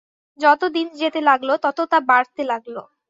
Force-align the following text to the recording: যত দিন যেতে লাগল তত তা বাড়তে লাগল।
যত 0.39 0.61
দিন 0.75 0.87
যেতে 0.99 1.19
লাগল 1.21 1.49
তত 1.63 1.79
তা 1.91 1.97
বাড়তে 2.09 2.41
লাগল। 2.43 2.75